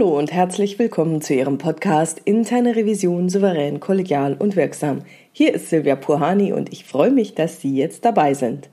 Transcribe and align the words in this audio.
Hallo 0.00 0.18
und 0.18 0.32
herzlich 0.32 0.78
willkommen 0.78 1.20
zu 1.20 1.34
Ihrem 1.34 1.58
Podcast 1.58 2.22
Interne 2.24 2.74
Revision 2.74 3.28
souverän, 3.28 3.80
kollegial 3.80 4.32
und 4.32 4.56
wirksam. 4.56 5.02
Hier 5.30 5.52
ist 5.52 5.68
Silvia 5.68 5.94
Puhani 5.94 6.54
und 6.54 6.72
ich 6.72 6.86
freue 6.86 7.10
mich, 7.10 7.34
dass 7.34 7.60
Sie 7.60 7.76
jetzt 7.76 8.06
dabei 8.06 8.32
sind. 8.32 8.70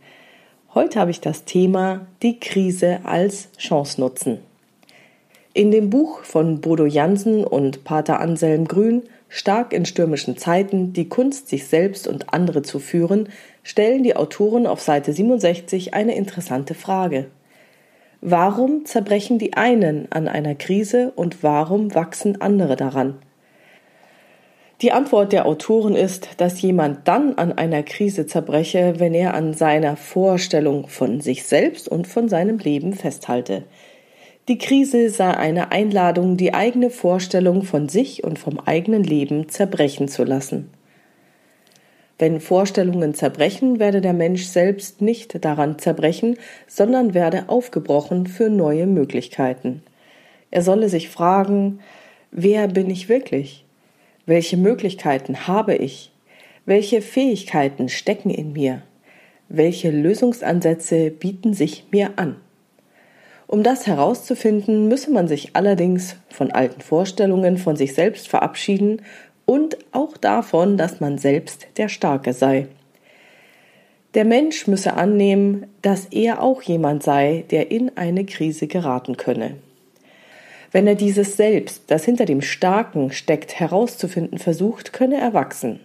Heute 0.73 0.97
habe 1.01 1.11
ich 1.11 1.19
das 1.19 1.43
Thema 1.43 2.07
die 2.21 2.39
Krise 2.39 3.01
als 3.03 3.49
Chance 3.57 3.99
nutzen. 3.99 4.39
In 5.53 5.71
dem 5.71 5.89
Buch 5.89 6.23
von 6.23 6.61
Bodo 6.61 6.85
Jansen 6.85 7.43
und 7.43 7.83
Pater 7.83 8.21
Anselm 8.21 8.65
Grün 8.65 9.03
Stark 9.27 9.73
in 9.73 9.85
stürmischen 9.85 10.37
Zeiten, 10.37 10.93
die 10.93 11.09
Kunst, 11.09 11.49
sich 11.49 11.67
selbst 11.67 12.07
und 12.07 12.33
andere 12.33 12.61
zu 12.61 12.79
führen, 12.79 13.27
stellen 13.63 14.01
die 14.01 14.15
Autoren 14.15 14.65
auf 14.65 14.79
Seite 14.79 15.11
67 15.11 15.93
eine 15.93 16.15
interessante 16.15 16.73
Frage. 16.73 17.25
Warum 18.21 18.85
zerbrechen 18.85 19.37
die 19.37 19.53
einen 19.53 20.11
an 20.11 20.27
einer 20.27 20.55
Krise 20.55 21.11
und 21.15 21.43
warum 21.43 21.93
wachsen 21.93 22.41
andere 22.41 22.75
daran? 22.75 23.19
Die 24.81 24.91
Antwort 24.91 25.33
der 25.33 25.47
Autoren 25.47 25.95
ist, 25.95 26.29
dass 26.37 26.61
jemand 26.61 27.07
dann 27.07 27.35
an 27.35 27.51
einer 27.51 27.81
Krise 27.81 28.27
zerbreche, 28.27 28.95
wenn 28.97 29.13
er 29.13 29.33
an 29.33 29.53
seiner 29.53 29.95
Vorstellung 29.95 30.87
von 30.87 31.19
sich 31.19 31.45
selbst 31.45 31.87
und 31.87 32.05
von 32.05 32.29
seinem 32.29 32.59
Leben 32.59 32.93
festhalte. 32.93 33.63
Die 34.47 34.59
Krise 34.59 35.09
sei 35.09 35.35
eine 35.35 35.71
Einladung, 35.71 36.37
die 36.37 36.53
eigene 36.53 36.89
Vorstellung 36.89 37.63
von 37.63 37.89
sich 37.89 38.23
und 38.23 38.39
vom 38.39 38.59
eigenen 38.59 39.03
Leben 39.03 39.49
zerbrechen 39.49 40.07
zu 40.07 40.23
lassen. 40.23 40.69
Wenn 42.19 42.39
Vorstellungen 42.39 43.13
zerbrechen, 43.13 43.79
werde 43.79 44.01
der 44.01 44.13
Mensch 44.13 44.45
selbst 44.45 45.01
nicht 45.01 45.43
daran 45.45 45.77
zerbrechen, 45.77 46.37
sondern 46.67 47.13
werde 47.13 47.47
aufgebrochen 47.47 48.25
für 48.25 48.49
neue 48.49 48.87
Möglichkeiten. 48.87 49.83
Er 50.49 50.63
solle 50.63 50.89
sich 50.89 51.09
fragen, 51.09 51.79
wer 52.31 52.67
bin 52.67 52.89
ich 52.89 53.09
wirklich? 53.09 53.65
Welche 54.25 54.57
Möglichkeiten 54.57 55.47
habe 55.47 55.75
ich? 55.75 56.11
Welche 56.65 57.01
Fähigkeiten 57.01 57.87
stecken 57.87 58.29
in 58.29 58.53
mir? 58.53 58.81
Welche 59.47 59.91
Lösungsansätze 59.91 61.11
bieten 61.11 61.53
sich 61.53 61.85
mir 61.91 62.13
an? 62.17 62.35
Um 63.47 63.63
das 63.63 63.87
herauszufinden, 63.87 64.89
müsse 64.89 65.09
man 65.09 65.29
sich 65.29 65.55
allerdings 65.55 66.17
von 66.27 66.51
alten 66.51 66.81
Vorstellungen 66.81 67.57
von 67.57 67.77
sich 67.77 67.93
selbst 67.93 68.27
verabschieden 68.27 69.01
und 69.47 69.77
auch 69.93 70.17
davon, 70.17 70.77
dass 70.77 70.99
man 70.99 71.17
selbst 71.17 71.67
der 71.77 71.89
Starke 71.89 72.33
sei. 72.33 72.67
Der 74.13 74.25
Mensch 74.25 74.67
müsse 74.67 74.93
annehmen, 74.93 75.65
dass 75.81 76.05
er 76.05 76.43
auch 76.43 76.61
jemand 76.61 77.01
sei, 77.01 77.45
der 77.49 77.71
in 77.71 77.97
eine 77.97 78.25
Krise 78.25 78.67
geraten 78.67 79.17
könne. 79.17 79.55
Wenn 80.71 80.85
er 80.85 80.95
dieses 80.95 81.37
Selbst, 81.37 81.83
das 81.87 82.03
hinter 82.03 82.25
dem 82.25 82.41
Starken 82.41 83.11
steckt, 83.11 83.59
herauszufinden 83.59 84.37
versucht, 84.37 84.91
könne 84.91 85.19
er 85.19 85.33
wachsen. 85.33 85.79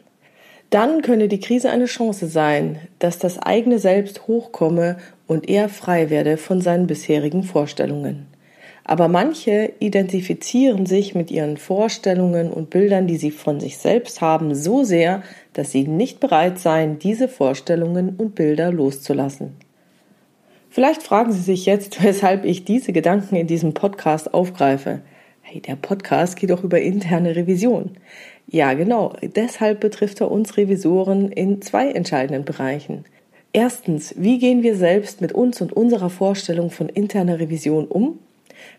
Dann 0.70 1.02
könne 1.02 1.28
die 1.28 1.40
Krise 1.40 1.70
eine 1.70 1.84
Chance 1.84 2.26
sein, 2.26 2.80
dass 2.98 3.18
das 3.18 3.38
eigene 3.38 3.78
Selbst 3.78 4.26
hochkomme 4.26 4.96
und 5.28 5.48
er 5.48 5.68
frei 5.68 6.10
werde 6.10 6.36
von 6.36 6.60
seinen 6.60 6.86
bisherigen 6.86 7.44
Vorstellungen. 7.44 8.26
Aber 8.84 9.08
manche 9.08 9.72
identifizieren 9.78 10.86
sich 10.86 11.14
mit 11.14 11.30
ihren 11.30 11.56
Vorstellungen 11.56 12.50
und 12.50 12.70
Bildern, 12.70 13.06
die 13.06 13.16
sie 13.16 13.30
von 13.30 13.60
sich 13.60 13.78
selbst 13.78 14.20
haben, 14.20 14.54
so 14.54 14.82
sehr, 14.82 15.22
dass 15.52 15.70
sie 15.70 15.86
nicht 15.86 16.18
bereit 16.18 16.58
seien, 16.58 16.98
diese 16.98 17.28
Vorstellungen 17.28 18.16
und 18.16 18.34
Bilder 18.34 18.72
loszulassen. 18.72 19.52
Vielleicht 20.68 21.02
fragen 21.02 21.32
Sie 21.32 21.42
sich 21.42 21.66
jetzt, 21.66 22.02
weshalb 22.02 22.44
ich 22.44 22.64
diese 22.64 22.92
Gedanken 22.92 23.36
in 23.36 23.46
diesem 23.46 23.74
Podcast 23.74 24.34
aufgreife. 24.34 25.02
Hey, 25.42 25.60
der 25.60 25.76
Podcast 25.76 26.36
geht 26.36 26.50
doch 26.50 26.64
über 26.64 26.80
interne 26.80 27.36
Revision. 27.36 27.90
Ja, 28.48 28.72
genau. 28.74 29.14
Deshalb 29.22 29.80
betrifft 29.80 30.20
er 30.20 30.30
uns 30.30 30.56
Revisoren 30.56 31.30
in 31.30 31.62
zwei 31.62 31.90
entscheidenden 31.90 32.44
Bereichen. 32.44 33.04
Erstens, 33.52 34.14
wie 34.16 34.38
gehen 34.38 34.62
wir 34.62 34.76
selbst 34.76 35.20
mit 35.20 35.32
uns 35.32 35.60
und 35.60 35.72
unserer 35.72 36.10
Vorstellung 36.10 36.70
von 36.70 36.88
interner 36.88 37.38
Revision 37.38 37.86
um? 37.86 38.18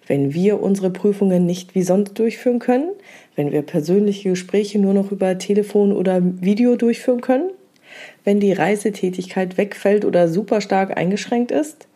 Wenn 0.08 0.34
wir 0.34 0.62
unsere 0.62 0.90
Prüfungen 0.90 1.46
nicht 1.46 1.76
wie 1.76 1.84
sonst 1.84 2.18
durchführen 2.20 2.60
können, 2.60 2.90
wenn 3.36 3.52
wir 3.52 3.62
persönliche 3.62 4.30
Gespräche 4.30 4.80
nur 4.80 4.94
noch 4.94 5.12
über 5.12 5.38
Telefon 5.38 5.92
oder 5.92 6.22
Video 6.22 6.76
durchführen 6.76 7.22
können, 7.22 7.50
wenn 8.24 8.40
die 8.40 8.54
Reisetätigkeit 8.54 9.58
wegfällt 9.58 10.06
oder 10.06 10.28
super 10.28 10.62
stark 10.62 10.98
eingeschränkt 10.98 11.52
ist. 11.52 11.88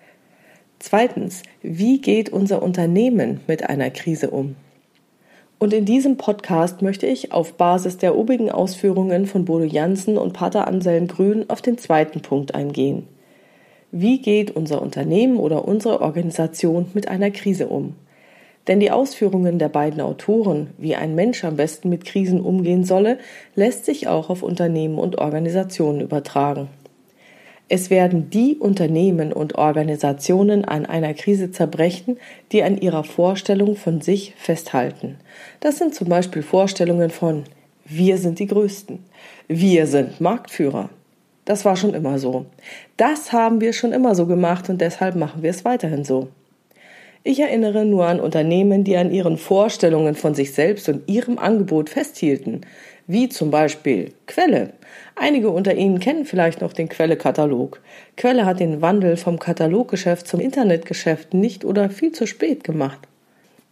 Zweitens, 0.80 1.44
wie 1.62 2.00
geht 2.02 2.30
unser 2.30 2.62
Unternehmen 2.62 3.40
mit 3.48 3.68
einer 3.68 3.90
Krise 3.90 4.30
um? 4.30 4.56
Und 5.59 5.74
in 5.74 5.86
diesem 5.86 6.18
Podcast 6.18 6.84
möchte 6.84 7.08
ich 7.08 7.31
auf 7.31 7.54
Basis 7.54 7.98
der 7.98 8.16
obigen 8.16 8.52
Ausführungen 8.52 9.25
von 9.25 9.46
Bodo 9.46 9.66
Jansen 9.66 10.18
und 10.18 10.34
Pater 10.34 10.68
Anselm 10.68 11.08
Grün 11.08 11.50
auf 11.50 11.64
den 11.64 11.80
zweiten 11.80 12.22
Punkt 12.22 12.54
eingehen. 12.54 13.08
Wie 13.92 14.22
geht 14.22 14.52
unser 14.52 14.81
Unternehmen 14.81 15.38
oder 15.38 15.66
unsere 15.66 16.02
Organisation 16.02 16.88
mit 16.94 17.08
einer 17.08 17.31
Krise 17.31 17.68
um? 17.68 17.96
Denn 18.68 18.81
die 18.81 18.92
Ausführungen 18.92 19.59
der 19.59 19.70
beiden 19.70 20.02
Autoren, 20.02 20.72
wie 20.78 20.96
ein 20.96 21.16
Mensch 21.16 21.46
am 21.46 21.56
besten 21.56 21.88
mit 21.90 22.03
Krisen 22.03 22.42
umgehen 22.42 22.84
solle, 22.84 23.18
lässt 23.56 23.86
sich 23.86 24.09
auch 24.09 24.30
auf 24.30 24.44
Unternehmen 24.44 25.00
und 25.00 25.18
Organisationen 25.20 26.02
übertragen. 26.02 26.68
Es 27.70 27.90
werden 27.90 28.30
die 28.30 28.56
Unternehmen 28.56 29.34
und 29.34 29.56
Organisationen 29.56 30.66
an 30.66 30.86
einer 30.86 31.14
Krise 31.14 31.52
zerbrechen, 31.52 32.18
die 32.52 32.64
an 32.64 32.78
ihrer 32.78 33.04
Vorstellung 33.04 33.75
von 33.75 34.02
sich 34.02 34.34
festhalten. 34.38 35.18
Das 35.59 35.78
sind 35.78 35.96
zum 35.96 36.08
Beispiel 36.09 36.44
Vorstellungen 36.44 37.09
von 37.09 37.44
wir 37.86 38.18
sind 38.18 38.40
die 38.40 38.48
Größten, 38.48 39.00
wir 39.48 39.88
sind 39.88 40.19
Marktführer, 40.19 40.90
das 41.47 41.63
war 41.63 41.78
schon 41.78 41.94
immer 41.94 42.19
so. 42.19 42.46
Das 42.97 43.31
haben 43.31 43.62
wir 43.62 43.72
schon 43.72 43.94
immer 43.94 44.16
so 44.16 44.25
gemacht 44.25 44.69
und 44.69 44.81
deshalb 44.81 45.16
machen 45.16 45.44
wir 45.44 45.50
es 45.50 45.63
weiterhin 45.63 46.03
so. 46.03 46.28
Ich 47.24 47.40
erinnere 47.40 47.85
nur 47.85 48.06
an 48.06 48.19
Unternehmen, 48.19 48.84
die 48.84 48.97
an 48.97 49.12
ihren 49.12 49.38
Vorstellungen 49.38 50.16
von 50.16 50.36
sich 50.36 50.53
selbst 50.53 50.90
und 50.90 51.09
ihrem 51.09 51.40
Angebot 51.40 51.90
festhielten, 51.90 52.62
wie 53.07 53.30
zum 53.30 53.50
Beispiel 53.50 54.12
Quelle. 54.28 54.74
Einige 55.16 55.50
unter 55.50 55.74
Ihnen 55.74 56.00
kennen 56.00 56.25
vielleicht 56.25 56.59
noch 56.62 56.74
den 56.74 56.90
Quelle-Katalog. 56.90 57.81
Quelle 58.18 58.46
hat 58.46 58.59
den 58.59 58.81
Wandel 58.81 59.16
vom 59.16 59.40
Kataloggeschäft 59.40 60.28
zum 60.28 60.41
Internetgeschäft 60.41 61.34
nicht 61.34 61.63
oder 61.63 61.90
viel 61.90 62.12
zu 62.12 62.28
spät 62.28 62.66
gemacht. 62.66 63.00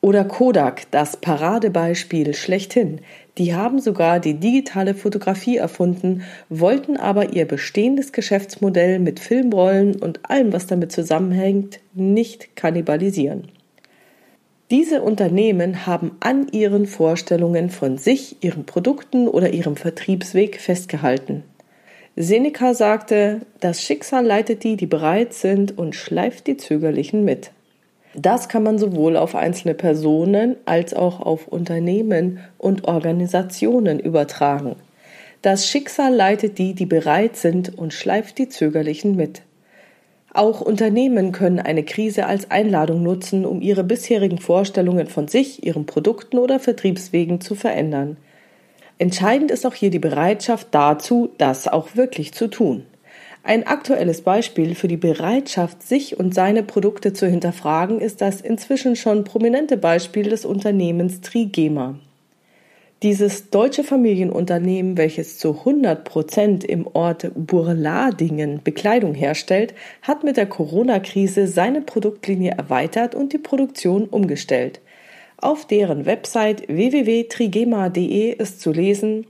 Oder 0.02 0.24
Kodak, 0.24 0.90
das 0.92 1.18
Paradebeispiel 1.18 2.34
schlechthin. 2.34 3.02
Die 3.38 3.54
haben 3.54 3.80
sogar 3.80 4.22
die 4.22 4.36
digitale 4.36 4.94
Fotografie 4.94 5.58
erfunden, 5.58 6.24
wollten 6.48 6.96
aber 6.96 7.34
ihr 7.34 7.46
bestehendes 7.46 8.14
Geschäftsmodell 8.14 9.00
mit 9.00 9.20
Filmrollen 9.20 10.02
und 10.02 10.30
allem, 10.30 10.54
was 10.54 10.68
damit 10.68 10.94
zusammenhängt, 10.94 11.80
nicht 11.94 12.56
kannibalisieren. 12.56 13.50
Diese 14.72 15.02
Unternehmen 15.02 15.86
haben 15.86 16.12
an 16.22 16.48
ihren 16.52 16.88
Vorstellungen 16.88 17.70
von 17.70 17.98
sich, 17.98 18.38
ihren 18.42 18.66
Produkten 18.66 19.28
oder 19.28 19.52
ihrem 19.52 19.76
Vertriebsweg 19.76 20.60
festgehalten. 20.60 21.44
Seneca 22.16 22.74
sagte, 22.74 23.42
das 23.60 23.84
Schicksal 23.84 24.26
leitet 24.26 24.64
die, 24.64 24.78
die 24.78 24.88
bereit 24.88 25.34
sind 25.34 25.78
und 25.78 25.94
schleift 25.94 26.48
die 26.48 26.56
Zögerlichen 26.58 27.26
mit. 27.26 27.52
Das 28.18 28.48
kann 28.48 28.64
man 28.64 28.78
sowohl 28.78 29.18
auf 29.18 29.36
einzelne 29.36 29.74
Personen 29.74 30.56
als 30.66 30.94
auch 30.94 31.20
auf 31.20 31.48
Unternehmen 31.48 32.40
und 32.58 32.88
Organisationen 32.88 34.00
übertragen. 34.00 34.78
Das 35.42 35.68
Schicksal 35.68 36.14
leitet 36.14 36.58
die, 36.58 36.74
die 36.74 36.86
bereit 36.86 37.36
sind 37.36 37.78
und 37.78 37.94
schleift 37.94 38.38
die 38.38 38.48
Zögerlichen 38.48 39.16
mit. 39.16 39.42
Auch 40.34 40.62
Unternehmen 40.62 41.32
können 41.34 41.60
eine 41.60 41.84
Krise 41.84 42.26
als 42.26 42.52
Einladung 42.52 43.04
nutzen, 43.04 43.46
um 43.46 43.62
ihre 43.62 43.84
bisherigen 43.84 44.38
Vorstellungen 44.38 45.08
von 45.08 45.28
sich, 45.28 45.66
ihren 45.66 45.86
Produkten 45.86 46.38
oder 46.40 46.60
Vertriebswegen 46.60 47.42
zu 47.42 47.56
verändern. 47.56 48.18
Entscheidend 48.98 49.52
ist 49.52 49.66
auch 49.66 49.74
hier 49.74 49.90
die 49.90 50.00
Bereitschaft 50.00 50.70
dazu, 50.72 51.30
das 51.38 51.68
auch 51.68 51.96
wirklich 51.96 52.34
zu 52.34 52.48
tun. 52.48 52.86
Ein 53.48 53.68
aktuelles 53.68 54.22
Beispiel 54.22 54.74
für 54.74 54.88
die 54.88 54.98
Bereitschaft, 54.98 55.84
sich 55.84 56.20
und 56.20 56.34
seine 56.34 56.64
Produkte 56.64 57.14
zu 57.14 57.28
hinterfragen, 57.28 58.02
ist 58.02 58.20
das 58.20 58.42
inzwischen 58.42 58.96
schon 58.96 59.24
prominente 59.24 59.78
Beispiel 59.78 60.30
des 60.30 60.46
Unternehmens 60.46 61.22
Trigema. 61.22 62.00
Dieses 63.04 63.52
deutsche 63.52 63.84
Familienunternehmen, 63.84 64.98
welches 64.98 65.38
zu 65.38 65.60
100 65.60 66.04
Prozent 66.06 66.64
im 66.64 66.88
Ort 66.88 67.30
Burladingen 67.36 68.62
Bekleidung 68.64 69.14
herstellt, 69.14 69.76
hat 70.02 70.24
mit 70.24 70.38
der 70.38 70.48
Corona-Krise 70.48 71.48
seine 71.48 71.82
Produktlinie 71.82 72.54
erweitert 72.58 73.14
und 73.14 73.32
die 73.32 73.38
Produktion 73.38 74.06
umgestellt. 74.06 74.82
Auf 75.38 75.68
deren 75.68 76.08
Website 76.08 76.68
www.trigema.de 76.68 78.32
ist 78.32 78.60
zu 78.60 78.72
lesen, 78.72 79.28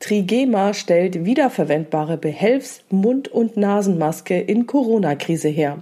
Trigema 0.00 0.72
stellt 0.72 1.26
wiederverwendbare 1.26 2.16
Behelfs-, 2.16 2.82
Mund- 2.88 3.28
und 3.28 3.58
Nasenmaske 3.58 4.40
in 4.40 4.66
Corona-Krise 4.66 5.48
her. 5.48 5.80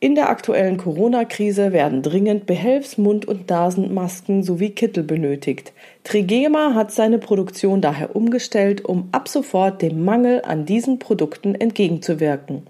In 0.00 0.16
der 0.16 0.30
aktuellen 0.30 0.78
Corona-Krise 0.78 1.72
werden 1.72 2.02
dringend 2.02 2.46
Behelfs-, 2.46 2.98
Mund- 2.98 3.24
und 3.24 3.48
Nasenmasken 3.48 4.42
sowie 4.42 4.70
Kittel 4.70 5.04
benötigt. 5.04 5.72
Trigema 6.02 6.74
hat 6.74 6.90
seine 6.90 7.18
Produktion 7.18 7.80
daher 7.80 8.16
umgestellt, 8.16 8.84
um 8.84 9.08
ab 9.12 9.28
sofort 9.28 9.80
dem 9.80 10.04
Mangel 10.04 10.42
an 10.42 10.66
diesen 10.66 10.98
Produkten 10.98 11.54
entgegenzuwirken. 11.54 12.66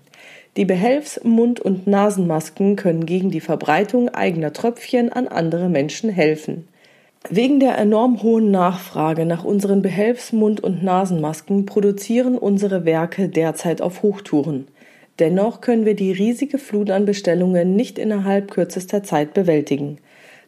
Die 0.58 0.66
Behelfs-, 0.66 1.24
Mund- 1.24 1.58
und 1.58 1.86
Nasenmasken 1.86 2.76
können 2.76 3.06
gegen 3.06 3.30
die 3.30 3.40
Verbreitung 3.40 4.10
eigener 4.10 4.52
Tröpfchen 4.52 5.10
an 5.10 5.26
andere 5.26 5.70
Menschen 5.70 6.10
helfen. 6.10 6.68
Wegen 7.30 7.58
der 7.58 7.76
enorm 7.78 8.22
hohen 8.22 8.50
Nachfrage 8.50 9.26
nach 9.26 9.42
unseren 9.42 9.82
Behelfs-, 9.82 10.32
Mund- 10.32 10.60
und 10.60 10.84
Nasenmasken 10.84 11.66
produzieren 11.66 12.38
unsere 12.38 12.84
Werke 12.84 13.28
derzeit 13.28 13.82
auf 13.82 14.02
Hochtouren. 14.02 14.68
Dennoch 15.18 15.60
können 15.60 15.84
wir 15.84 15.96
die 15.96 16.12
riesige 16.12 16.58
Flut 16.58 16.90
an 16.90 17.04
Bestellungen 17.04 17.74
nicht 17.74 17.98
innerhalb 17.98 18.50
kürzester 18.50 19.02
Zeit 19.02 19.34
bewältigen. 19.34 19.98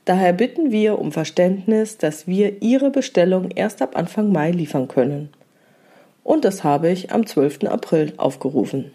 Daher 0.04 0.32
bitten 0.32 0.70
wir 0.70 0.98
um 0.98 1.10
Verständnis, 1.10 1.98
dass 1.98 2.26
wir 2.26 2.62
Ihre 2.62 2.90
Bestellung 2.90 3.50
erst 3.50 3.82
ab 3.82 3.96
Anfang 3.96 4.30
Mai 4.30 4.50
liefern 4.52 4.88
können. 4.88 5.30
Und 6.22 6.44
das 6.44 6.62
habe 6.62 6.90
ich 6.90 7.10
am 7.10 7.26
12. 7.26 7.64
April 7.64 8.12
aufgerufen. 8.18 8.92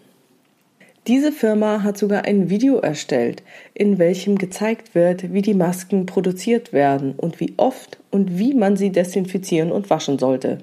Diese 1.06 1.32
Firma 1.32 1.82
hat 1.82 1.98
sogar 1.98 2.24
ein 2.24 2.48
Video 2.48 2.78
erstellt, 2.78 3.42
in 3.74 3.98
welchem 3.98 4.38
gezeigt 4.38 4.94
wird, 4.94 5.34
wie 5.34 5.42
die 5.42 5.52
Masken 5.52 6.06
produziert 6.06 6.72
werden 6.72 7.12
und 7.14 7.40
wie 7.40 7.52
oft 7.58 7.98
und 8.10 8.38
wie 8.38 8.54
man 8.54 8.76
sie 8.76 8.90
desinfizieren 8.90 9.70
und 9.70 9.90
waschen 9.90 10.18
sollte. 10.18 10.58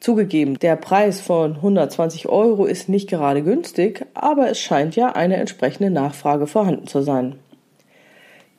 Zugegeben, 0.00 0.58
der 0.58 0.74
Preis 0.74 1.20
von 1.20 1.56
120 1.56 2.28
Euro 2.28 2.66
ist 2.66 2.88
nicht 2.88 3.08
gerade 3.08 3.42
günstig, 3.42 4.04
aber 4.14 4.50
es 4.50 4.58
scheint 4.58 4.96
ja 4.96 5.12
eine 5.12 5.36
entsprechende 5.36 5.90
Nachfrage 5.90 6.48
vorhanden 6.48 6.88
zu 6.88 7.02
sein. 7.02 7.36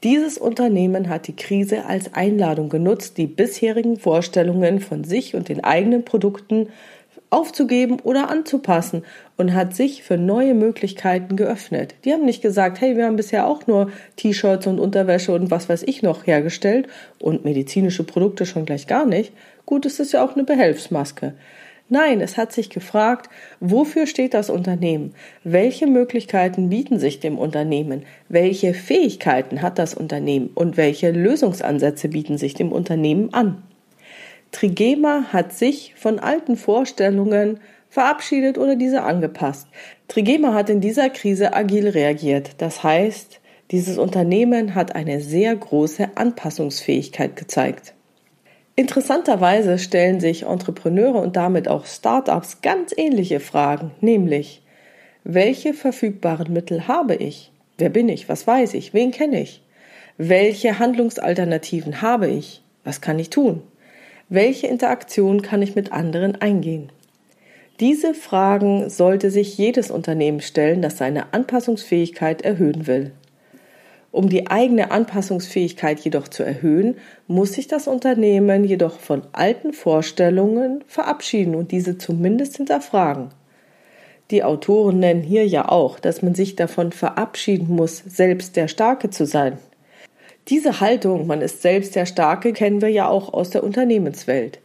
Dieses 0.03 0.37
Unternehmen 0.37 1.09
hat 1.09 1.27
die 1.27 1.35
Krise 1.35 1.85
als 1.85 2.13
Einladung 2.13 2.69
genutzt, 2.69 3.17
die 3.17 3.27
bisherigen 3.27 3.97
Vorstellungen 3.97 4.79
von 4.79 5.03
sich 5.03 5.35
und 5.35 5.49
den 5.49 5.61
eigenen 5.61 6.05
Produkten 6.05 6.69
aufzugeben 7.29 7.99
oder 8.01 8.29
anzupassen 8.29 9.03
und 9.37 9.53
hat 9.53 9.75
sich 9.75 10.03
für 10.03 10.17
neue 10.17 10.53
Möglichkeiten 10.53 11.35
geöffnet. 11.35 11.95
Die 12.03 12.11
haben 12.11 12.25
nicht 12.25 12.41
gesagt, 12.41 12.81
hey, 12.81 12.97
wir 12.97 13.05
haben 13.05 13.15
bisher 13.15 13.47
auch 13.47 13.67
nur 13.67 13.91
T-Shirts 14.15 14.67
und 14.67 14.79
Unterwäsche 14.79 15.33
und 15.33 15.51
was 15.51 15.69
weiß 15.69 15.83
ich 15.83 16.01
noch 16.01 16.25
hergestellt 16.25 16.87
und 17.19 17.45
medizinische 17.45 18.03
Produkte 18.03 18.45
schon 18.45 18.65
gleich 18.65 18.87
gar 18.87 19.05
nicht. 19.05 19.31
Gut, 19.65 19.85
es 19.85 19.99
ist 19.99 20.13
ja 20.13 20.23
auch 20.23 20.33
eine 20.33 20.43
Behelfsmaske. 20.43 21.33
Nein, 21.91 22.21
es 22.21 22.37
hat 22.37 22.51
sich 22.51 22.69
gefragt, 22.69 23.31
wofür 23.59 24.05
steht 24.05 24.35
das 24.35 24.51
Unternehmen? 24.51 25.15
Welche 25.43 25.87
Möglichkeiten 25.87 26.69
bieten 26.69 26.99
sich 26.99 27.19
dem 27.19 27.39
Unternehmen? 27.39 28.03
Welche 28.27 28.75
Fähigkeiten 28.75 29.63
hat 29.63 29.79
das 29.79 29.95
Unternehmen? 29.95 30.51
Und 30.53 30.77
welche 30.77 31.09
Lösungsansätze 31.09 32.09
bieten 32.09 32.37
sich 32.37 32.53
dem 32.53 32.71
Unternehmen 32.71 33.33
an? 33.33 33.63
Trigema 34.51 35.25
hat 35.31 35.53
sich 35.53 35.93
von 35.95 36.19
alten 36.19 36.57
Vorstellungen 36.57 37.59
verabschiedet 37.89 38.57
oder 38.57 38.75
diese 38.75 39.03
angepasst. 39.03 39.67
Trigema 40.07 40.53
hat 40.53 40.69
in 40.69 40.81
dieser 40.81 41.09
Krise 41.09 41.53
agil 41.53 41.87
reagiert. 41.87 42.51
Das 42.57 42.83
heißt, 42.83 43.39
dieses 43.71 43.97
Unternehmen 43.97 44.73
hat 44.73 44.95
eine 44.95 45.21
sehr 45.21 45.55
große 45.55 46.09
Anpassungsfähigkeit 46.15 47.35
gezeigt. 47.35 47.93
Interessanterweise 48.75 49.77
stellen 49.77 50.19
sich 50.19 50.43
Entrepreneure 50.43 51.21
und 51.21 51.35
damit 51.35 51.67
auch 51.67 51.85
Startups 51.85 52.61
ganz 52.61 52.93
ähnliche 52.95 53.39
Fragen, 53.39 53.91
nämlich 53.99 54.63
welche 55.23 55.73
verfügbaren 55.73 56.53
Mittel 56.53 56.87
habe 56.87 57.13
ich? 57.13 57.51
Wer 57.77 57.89
bin 57.89 58.09
ich? 58.09 58.29
Was 58.29 58.47
weiß 58.47 58.73
ich? 58.73 58.93
Wen 58.93 59.11
kenne 59.11 59.41
ich? 59.41 59.61
Welche 60.17 60.79
Handlungsalternativen 60.79 62.01
habe 62.01 62.27
ich? 62.27 62.63
Was 62.83 63.01
kann 63.01 63.19
ich 63.19 63.29
tun? 63.29 63.61
Welche 64.31 64.67
Interaktion 64.67 65.41
kann 65.41 65.63
ich 65.63 65.73
mit 65.73 65.91
anderen 65.91 66.39
eingehen? 66.39 66.91
Diese 67.79 68.13
Fragen 68.13 68.87
sollte 68.87 69.31
sich 69.31 69.57
jedes 69.57 69.89
Unternehmen 69.89 70.41
stellen, 70.41 70.83
das 70.83 70.97
seine 70.99 71.33
Anpassungsfähigkeit 71.33 72.43
erhöhen 72.43 72.85
will. 72.85 73.11
Um 74.11 74.29
die 74.29 74.47
eigene 74.47 74.91
Anpassungsfähigkeit 74.91 75.99
jedoch 76.01 76.27
zu 76.27 76.43
erhöhen, 76.43 76.97
muss 77.27 77.53
sich 77.53 77.67
das 77.67 77.87
Unternehmen 77.87 78.65
jedoch 78.65 78.99
von 78.99 79.23
alten 79.31 79.73
Vorstellungen 79.73 80.83
verabschieden 80.85 81.55
und 81.55 81.71
diese 81.71 81.97
zumindest 81.97 82.57
hinterfragen. 82.57 83.29
Die 84.29 84.43
Autoren 84.43 84.99
nennen 84.99 85.23
hier 85.23 85.47
ja 85.47 85.69
auch, 85.69 85.99
dass 85.99 86.21
man 86.21 86.35
sich 86.35 86.55
davon 86.55 86.91
verabschieden 86.91 87.75
muss, 87.75 87.97
selbst 87.97 88.55
der 88.57 88.67
Starke 88.67 89.09
zu 89.09 89.25
sein. 89.25 89.57
Diese 90.49 90.79
Haltung, 90.79 91.27
man 91.27 91.41
ist 91.41 91.61
selbst 91.61 91.95
der 91.95 92.07
Starke, 92.07 92.53
kennen 92.53 92.81
wir 92.81 92.89
ja 92.89 93.07
auch 93.07 93.33
aus 93.33 93.51
der 93.51 93.63
Unternehmenswelt. 93.63 94.59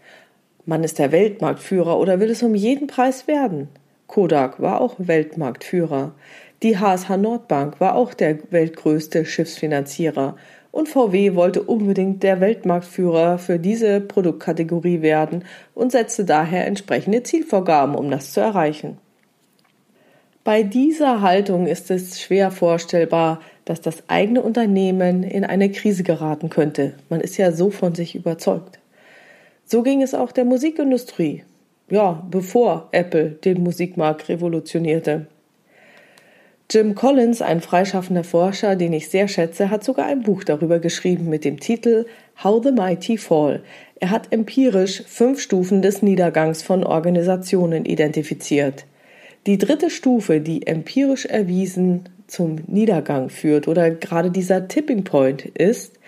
Man 0.65 0.83
ist 0.83 0.99
der 0.99 1.13
Weltmarktführer 1.13 1.99
oder 1.99 2.21
will 2.21 2.31
es 2.31 2.43
um 2.43 2.55
jeden 2.55 2.87
Preis 2.87 3.29
werden. 3.29 3.69
Kodak 4.07 4.63
war 4.63 4.81
auch 4.81 4.95
Weltmarktführer. 4.97 6.15
Die 6.63 6.79
HSH 6.79 7.19
Nordbank 7.19 7.81
war 7.81 7.97
auch 7.97 8.15
der 8.15 8.39
weltgrößte 8.51 9.27
Schiffsfinanzierer. 9.27 10.37
Und 10.71 10.89
VW 10.89 11.35
wollte 11.35 11.63
unbedingt 11.63 12.23
der 12.23 12.41
Weltmarktführer 12.41 13.37
für 13.37 13.59
diese 13.59 14.01
Produktkategorie 14.01 15.03
werden 15.03 15.45
und 15.75 15.93
setzte 15.93 16.25
daher 16.25 16.67
entsprechende 16.67 17.23
Zielvorgaben, 17.23 17.95
um 17.95 18.11
das 18.11 18.33
zu 18.33 18.41
erreichen. 18.41 18.97
Bei 20.45 20.63
dieser 20.63 21.23
Haltung 21.23 21.67
ist 21.67 21.91
es 21.91 22.21
schwer 22.21 22.51
vorstellbar, 22.51 23.41
dass 23.65 23.81
das 23.81 24.03
eigene 24.09 24.43
Unternehmen 24.43 25.23
in 25.23 25.43
eine 25.43 25.71
Krise 25.71 26.03
geraten 26.03 26.51
könnte. 26.51 26.93
Man 27.09 27.23
ist 27.23 27.39
ja 27.39 27.51
so 27.51 27.71
von 27.71 27.95
sich 27.95 28.15
überzeugt. 28.15 28.79
So 29.65 29.83
ging 29.83 30.03
es 30.03 30.13
auch 30.13 30.33
der 30.33 30.45
Musikindustrie. 30.45 31.45
Ja, 31.89 32.23
bevor 32.31 32.89
Apple 32.93 33.31
den 33.31 33.63
Musikmarkt 33.63 34.29
revolutionierte. 34.29 35.29
Jim 36.71 36.95
Collins, 36.95 37.41
ein 37.41 37.63
freischaffender 37.63 38.25
Forscher, 38.25 38.77
den 38.77 38.93
ich 38.93 39.09
sehr 39.09 39.29
schätze, 39.29 39.71
hat 39.71 39.83
sogar 39.83 40.07
ein 40.07 40.23
Buch 40.23 40.45
darüber 40.45 40.79
geschrieben 40.79 41.31
mit 41.31 41.47
dem 41.47 41.59
Titel 41.59 42.05
How 42.43 42.63
the 42.63 42.73
Mighty 42.73 43.17
Fall. 43.17 43.63
Er 43.99 44.11
hat 44.11 44.31
empirisch 44.31 45.05
fünf 45.07 45.41
Stufen 45.41 45.81
des 45.81 46.03
Niedergangs 46.03 46.63
von 46.63 46.85
Organisationen 46.85 47.87
identifiziert. 47.87 48.85
Die 49.47 49.59
dritte 49.59 49.91
Stufe, 49.91 50.41
die 50.41 50.67
empirisch 50.67 51.27
erwiesen 51.27 52.09
zum 52.27 52.57
Niedergang 52.67 53.29
führt 53.29 53.69
oder 53.69 53.91
gerade 53.91 54.31
dieser 54.31 54.69
Tipping 54.69 55.05
Point 55.05 55.45
ist, 55.45 55.99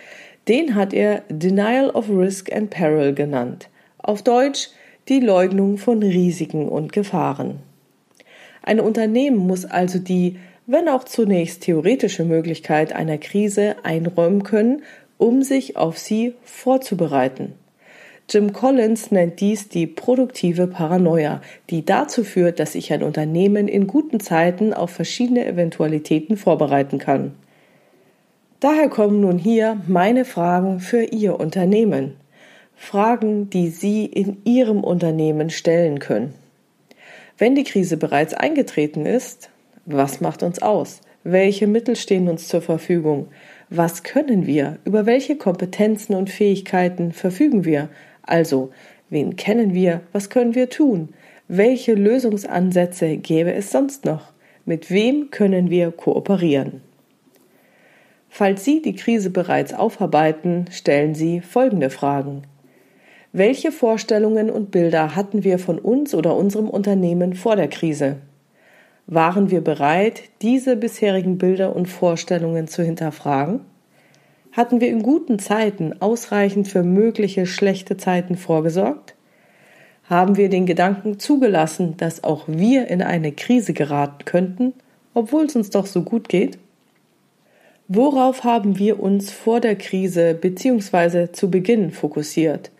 den 0.47 0.73
hat 0.73 0.93
er 0.93 1.21
Denial 1.29 1.91
of 1.91 2.09
Risk 2.09 2.51
and 2.51 2.71
Peril 2.71 3.13
genannt. 3.13 3.69
Auf 3.99 4.23
Deutsch 4.23 4.69
die 5.07 5.19
Leugnung 5.19 5.77
von 5.77 6.01
Risiken 6.01 6.67
und 6.67 6.91
Gefahren. 6.91 7.59
Ein 8.63 8.79
Unternehmen 8.79 9.37
muss 9.37 9.65
also 9.65 9.99
die, 9.99 10.37
wenn 10.65 10.89
auch 10.89 11.03
zunächst 11.03 11.61
theoretische 11.61 12.25
Möglichkeit 12.25 12.91
einer 12.91 13.17
Krise 13.17 13.75
einräumen 13.83 14.43
können, 14.43 14.81
um 15.17 15.43
sich 15.43 15.77
auf 15.77 15.97
sie 15.97 16.33
vorzubereiten. 16.43 17.53
Jim 18.29 18.51
Collins 18.51 19.09
nennt 19.09 19.39
dies 19.39 19.69
die 19.69 19.87
produktive 19.87 20.67
Paranoia, 20.67 21.41
die 21.69 21.85
dazu 21.85 22.25
führt, 22.25 22.59
dass 22.59 22.73
sich 22.73 22.91
ein 22.91 23.01
Unternehmen 23.01 23.69
in 23.69 23.87
guten 23.87 24.19
Zeiten 24.19 24.73
auf 24.73 24.89
verschiedene 24.89 25.45
Eventualitäten 25.45 26.35
vorbereiten 26.35 26.97
kann. 26.97 27.35
Daher 28.59 28.89
kommen 28.89 29.21
nun 29.21 29.37
hier 29.37 29.81
meine 29.87 30.25
Fragen 30.25 30.81
für 30.81 31.03
Ihr 31.03 31.39
Unternehmen. 31.39 32.15
Fragen, 32.75 33.49
die 33.49 33.69
Sie 33.69 34.05
in 34.05 34.41
Ihrem 34.43 34.83
Unternehmen 34.83 35.49
stellen 35.49 35.99
können. 35.99 36.33
Wenn 37.37 37.55
die 37.55 37.63
Krise 37.63 37.95
bereits 37.95 38.33
eingetreten 38.33 39.05
ist, 39.05 39.49
was 39.85 40.19
macht 40.19 40.43
uns 40.43 40.61
aus? 40.61 40.99
Welche 41.23 41.67
Mittel 41.67 41.95
stehen 41.95 42.27
uns 42.27 42.47
zur 42.47 42.61
Verfügung? 42.61 43.27
Was 43.69 44.03
können 44.03 44.47
wir? 44.47 44.79
Über 44.85 45.05
welche 45.05 45.37
Kompetenzen 45.37 46.15
und 46.15 46.29
Fähigkeiten 46.29 47.11
verfügen 47.11 47.63
wir? 47.63 47.89
Also, 48.27 48.71
wen 49.09 49.35
kennen 49.35 49.73
wir? 49.73 50.01
Was 50.11 50.29
können 50.29 50.53
wir 50.53 50.69
tun? 50.69 51.09
Welche 51.47 51.95
Lösungsansätze 51.95 53.17
gäbe 53.17 53.53
es 53.53 53.71
sonst 53.71 54.05
noch? 54.05 54.33
Mit 54.65 54.91
wem 54.91 55.31
können 55.31 55.69
wir 55.69 55.91
kooperieren? 55.91 56.81
Falls 58.29 58.65
Sie 58.65 58.81
die 58.81 58.95
Krise 58.95 59.29
bereits 59.29 59.73
aufarbeiten, 59.73 60.65
stellen 60.71 61.15
Sie 61.15 61.41
folgende 61.41 61.89
Fragen. 61.89 62.43
Welche 63.31 63.71
Vorstellungen 63.71 64.49
und 64.49 64.71
Bilder 64.71 65.15
hatten 65.15 65.43
wir 65.43 65.57
von 65.57 65.79
uns 65.79 66.13
oder 66.13 66.35
unserem 66.35 66.69
Unternehmen 66.69 67.33
vor 67.33 67.55
der 67.55 67.67
Krise? 67.67 68.17
Waren 69.05 69.51
wir 69.51 69.61
bereit, 69.61 70.23
diese 70.41 70.75
bisherigen 70.75 71.37
Bilder 71.37 71.75
und 71.75 71.87
Vorstellungen 71.87 72.67
zu 72.67 72.83
hinterfragen? 72.83 73.61
Hatten 74.57 74.81
wir 74.81 74.87
in 74.87 75.03
guten 75.03 75.37
Zeiten 75.37 76.01
ausreichend 76.01 76.67
für 76.67 76.81
mögliche 76.81 77.45
schlechte 77.45 77.95
Zeiten 77.95 78.35
vorgesorgt? 78.35 79.13
Haben 80.05 80.35
wir 80.35 80.49
den 80.49 80.65
Gedanken 80.65 81.19
zugelassen, 81.19 81.95
dass 81.97 82.23
auch 82.23 82.45
wir 82.47 82.87
in 82.87 83.03
eine 83.03 83.31
Krise 83.31 83.73
geraten 83.73 84.25
könnten, 84.25 84.73
obwohl 85.13 85.45
es 85.45 85.55
uns 85.55 85.69
doch 85.69 85.85
so 85.85 86.01
gut 86.01 86.27
geht? 86.27 86.57
Worauf 87.87 88.43
haben 88.45 88.79
wir 88.79 88.99
uns 88.99 89.31
vor 89.31 89.59
der 89.59 89.75
Krise 89.75 90.33
bzw. 90.33 91.31
zu 91.33 91.51
Beginn 91.51 91.91
fokussiert? 91.91 92.71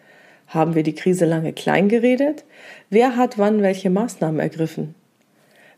Haben 0.47 0.73
wir 0.73 0.81
die 0.81 0.95
Krise 0.95 1.25
lange 1.25 1.53
klein 1.53 1.89
geredet? 1.89 2.43
Wer 2.89 3.15
hat 3.17 3.37
wann 3.37 3.61
welche 3.61 3.91
Maßnahmen 3.91 4.39
ergriffen? 4.39 4.95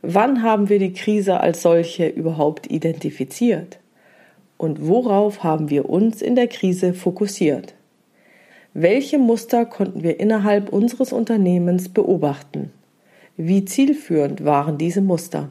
Wann 0.01 0.43
haben 0.43 0.69
wir 0.69 0.79
die 0.79 0.93
Krise 0.93 1.41
als 1.41 1.61
solche 1.61 2.07
überhaupt 2.07 2.71
identifiziert? 2.71 3.79
Und 4.59 4.85
worauf 4.85 5.41
haben 5.41 5.69
wir 5.69 5.89
uns 5.89 6.21
in 6.21 6.35
der 6.35 6.49
Krise 6.49 6.93
fokussiert? 6.93 7.75
Welche 8.73 9.17
Muster 9.17 9.65
konnten 9.65 10.03
wir 10.03 10.19
innerhalb 10.19 10.73
unseres 10.73 11.13
Unternehmens 11.13 11.87
beobachten? 11.87 12.73
Wie 13.37 13.63
zielführend 13.63 14.43
waren 14.43 14.77
diese 14.77 14.99
Muster? 14.99 15.47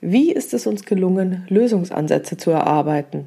Wie 0.00 0.32
ist 0.32 0.54
es 0.54 0.66
uns 0.66 0.86
gelungen, 0.86 1.44
Lösungsansätze 1.50 2.38
zu 2.38 2.50
erarbeiten? 2.50 3.26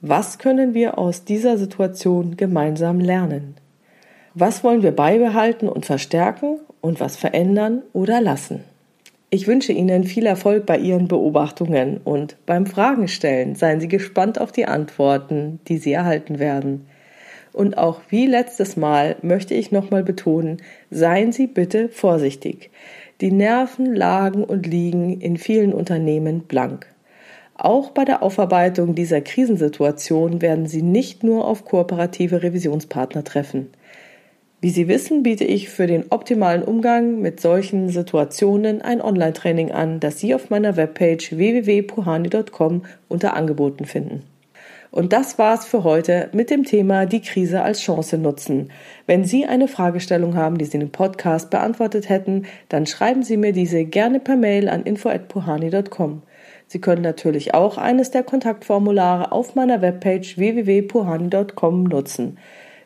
Was 0.00 0.38
können 0.38 0.72
wir 0.72 0.96
aus 0.96 1.24
dieser 1.24 1.58
Situation 1.58 2.38
gemeinsam 2.38 3.00
lernen? 3.00 3.56
Was 4.32 4.64
wollen 4.64 4.82
wir 4.82 4.92
beibehalten 4.92 5.68
und 5.68 5.84
verstärken 5.84 6.60
und 6.80 6.98
was 6.98 7.16
verändern 7.16 7.82
oder 7.92 8.22
lassen? 8.22 8.64
Ich 9.34 9.48
wünsche 9.48 9.72
Ihnen 9.72 10.04
viel 10.04 10.26
Erfolg 10.26 10.64
bei 10.64 10.78
Ihren 10.78 11.08
Beobachtungen 11.08 12.00
und 12.04 12.36
beim 12.46 12.66
Fragen 12.66 13.08
stellen 13.08 13.56
seien 13.56 13.80
Sie 13.80 13.88
gespannt 13.88 14.40
auf 14.40 14.52
die 14.52 14.66
Antworten, 14.66 15.58
die 15.66 15.78
Sie 15.78 15.92
erhalten 15.92 16.38
werden. 16.38 16.86
Und 17.52 17.76
auch 17.76 18.00
wie 18.10 18.26
letztes 18.26 18.76
Mal 18.76 19.16
möchte 19.22 19.54
ich 19.54 19.72
nochmal 19.72 20.04
betonen, 20.04 20.58
seien 20.92 21.32
Sie 21.32 21.48
bitte 21.48 21.88
vorsichtig. 21.88 22.70
Die 23.20 23.32
Nerven 23.32 23.92
lagen 23.92 24.44
und 24.44 24.68
liegen 24.68 25.20
in 25.20 25.36
vielen 25.36 25.72
Unternehmen 25.72 26.42
blank. 26.42 26.86
Auch 27.56 27.90
bei 27.90 28.04
der 28.04 28.22
Aufarbeitung 28.22 28.94
dieser 28.94 29.20
Krisensituation 29.20 30.42
werden 30.42 30.66
Sie 30.66 30.82
nicht 30.82 31.24
nur 31.24 31.48
auf 31.48 31.64
kooperative 31.64 32.44
Revisionspartner 32.44 33.24
treffen. 33.24 33.70
Wie 34.64 34.70
Sie 34.70 34.88
wissen, 34.88 35.22
biete 35.22 35.44
ich 35.44 35.68
für 35.68 35.86
den 35.86 36.06
optimalen 36.08 36.62
Umgang 36.62 37.20
mit 37.20 37.38
solchen 37.38 37.90
Situationen 37.90 38.80
ein 38.80 39.02
Online-Training 39.02 39.72
an, 39.72 40.00
das 40.00 40.20
Sie 40.20 40.34
auf 40.34 40.48
meiner 40.48 40.78
Webpage 40.78 41.36
www.puhani.com 41.36 42.86
unter 43.08 43.36
Angeboten 43.36 43.84
finden. 43.84 44.22
Und 44.90 45.12
das 45.12 45.38
war's 45.38 45.66
für 45.66 45.84
heute 45.84 46.30
mit 46.32 46.48
dem 46.48 46.64
Thema 46.64 47.04
die 47.04 47.20
Krise 47.20 47.60
als 47.60 47.82
Chance 47.82 48.16
nutzen. 48.16 48.70
Wenn 49.06 49.26
Sie 49.26 49.44
eine 49.44 49.68
Fragestellung 49.68 50.34
haben, 50.34 50.56
die 50.56 50.64
Sie 50.64 50.78
im 50.78 50.88
Podcast 50.88 51.50
beantwortet 51.50 52.08
hätten, 52.08 52.46
dann 52.70 52.86
schreiben 52.86 53.22
Sie 53.22 53.36
mir 53.36 53.52
diese 53.52 53.84
gerne 53.84 54.18
per 54.18 54.36
Mail 54.36 54.70
an 54.70 54.84
info@puhani.com. 54.84 56.22
Sie 56.68 56.80
können 56.80 57.02
natürlich 57.02 57.52
auch 57.52 57.76
eines 57.76 58.12
der 58.12 58.22
Kontaktformulare 58.22 59.30
auf 59.30 59.56
meiner 59.56 59.82
Webpage 59.82 60.38
www.puhani.com 60.38 61.84
nutzen. 61.84 62.38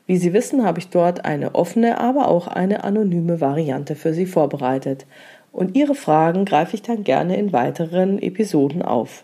Wie 0.09 0.17
Sie 0.17 0.33
wissen, 0.33 0.65
habe 0.65 0.79
ich 0.79 0.89
dort 0.89 1.27
eine 1.27 1.55
offene, 1.55 2.01
aber 2.01 2.29
auch 2.29 2.49
eine 2.49 2.83
anonyme 2.83 3.43
Variante 3.43 3.95
für 3.95 4.15
Sie 4.15 4.25
vorbereitet. 4.25 5.05
Und 5.53 5.77
Ihre 5.77 5.95
Fragen 5.95 6.47
greife 6.47 6.75
ich 6.75 6.81
dann 6.81 7.05
gerne 7.05 7.37
in 7.37 7.53
weiteren 7.53 8.19
Episoden 8.19 8.81
auf. 8.81 9.23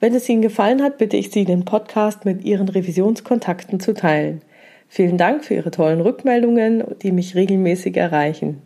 Wenn 0.00 0.14
es 0.14 0.26
Ihnen 0.26 0.40
gefallen 0.40 0.82
hat, 0.82 0.96
bitte 0.96 1.18
ich 1.18 1.30
Sie, 1.30 1.44
den 1.44 1.66
Podcast 1.66 2.24
mit 2.24 2.46
Ihren 2.46 2.70
Revisionskontakten 2.70 3.78
zu 3.78 3.92
teilen. 3.92 4.40
Vielen 4.88 5.18
Dank 5.18 5.44
für 5.44 5.52
Ihre 5.52 5.70
tollen 5.70 6.00
Rückmeldungen, 6.00 6.84
die 7.02 7.12
mich 7.12 7.34
regelmäßig 7.34 7.94
erreichen. 7.98 8.62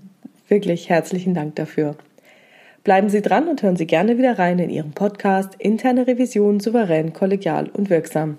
Wirklich 0.47 0.89
herzlichen 0.89 1.35
Dank 1.35 1.57
dafür. 1.57 1.97
Bleiben 2.85 3.09
Sie 3.09 3.23
dran 3.23 3.49
und 3.49 3.61
hören 3.65 3.77
Sie 3.77 3.89
gerne 3.89 4.19
wieder 4.19 4.39
rein 4.39 4.61
in 4.61 4.71
Ihren 4.71 4.93
Podcast 4.93 5.57
Interne 5.59 6.07
Revision 6.07 6.61
souverän, 6.61 7.13
kollegial 7.13 7.69
und 7.73 7.91
wirksam. 7.91 8.39